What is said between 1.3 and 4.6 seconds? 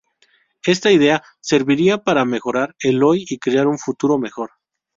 serviría para mejorar el hoy y crear un futuro mejor.